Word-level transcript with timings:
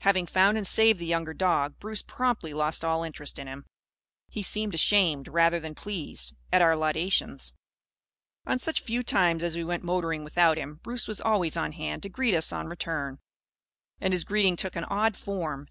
Having 0.00 0.26
found 0.26 0.58
and 0.58 0.66
saved 0.66 1.00
the 1.00 1.06
younger 1.06 1.32
dog, 1.32 1.78
Bruce 1.78 2.02
promptly 2.02 2.52
lost 2.52 2.84
all 2.84 3.02
interest 3.02 3.38
in 3.38 3.46
him. 3.46 3.64
He 4.28 4.42
seemed 4.42 4.74
ashamed, 4.74 5.28
rather 5.28 5.58
than 5.58 5.74
pleased, 5.74 6.34
at 6.52 6.60
our 6.60 6.76
laudations. 6.76 7.54
On 8.44 8.58
such 8.58 8.82
few 8.82 9.02
times 9.02 9.42
as 9.42 9.56
we 9.56 9.64
went 9.64 9.82
motoring 9.82 10.24
without 10.24 10.58
him, 10.58 10.80
Bruce 10.82 11.08
was 11.08 11.22
always 11.22 11.56
on 11.56 11.72
hand 11.72 12.02
to 12.02 12.10
greet 12.10 12.34
us 12.34 12.52
on 12.52 12.66
our 12.66 12.70
return. 12.70 13.18
And 13.98 14.12
his 14.12 14.24
greeting 14.24 14.56
took 14.56 14.76
an 14.76 14.84
odd 14.84 15.16
form. 15.16 15.68